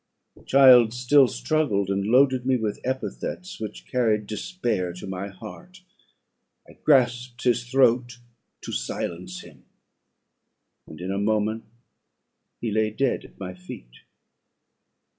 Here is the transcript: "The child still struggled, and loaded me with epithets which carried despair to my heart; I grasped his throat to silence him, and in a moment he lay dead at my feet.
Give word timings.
"The 0.35 0.43
child 0.43 0.95
still 0.95 1.27
struggled, 1.27 1.89
and 1.91 2.03
loaded 2.07 2.43
me 2.43 2.57
with 2.57 2.79
epithets 2.83 3.59
which 3.59 3.85
carried 3.85 4.25
despair 4.25 4.93
to 4.93 5.05
my 5.05 5.27
heart; 5.27 5.83
I 6.67 6.73
grasped 6.83 7.43
his 7.43 7.69
throat 7.69 8.17
to 8.61 8.71
silence 8.71 9.41
him, 9.41 9.63
and 10.87 10.99
in 10.99 11.11
a 11.11 11.19
moment 11.19 11.65
he 12.59 12.71
lay 12.71 12.89
dead 12.89 13.25
at 13.25 13.39
my 13.39 13.53
feet. 13.53 13.99